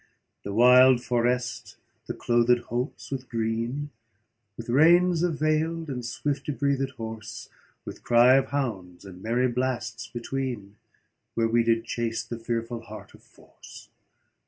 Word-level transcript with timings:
The 0.43 0.51
wild 0.51 0.97
forést, 0.99 1.75
the 2.07 2.15
clothed 2.15 2.57
holts 2.69 3.11
with 3.11 3.29
green; 3.29 3.91
With 4.57 4.67
reins 4.67 5.21
availed, 5.21 5.89
and 5.89 6.03
swift 6.03 6.47
ybreathéd 6.47 6.93
horse, 6.95 7.49
With 7.85 8.01
cry 8.01 8.33
of 8.37 8.45
hounds, 8.47 9.05
and 9.05 9.21
merry 9.21 9.47
blasts 9.47 10.07
between, 10.07 10.77
Where 11.35 11.47
we 11.49 11.61
did 11.63 11.85
chase 11.85 12.23
the 12.23 12.39
fearful 12.39 12.81
hart 12.81 13.13
of 13.13 13.21
force. 13.21 13.89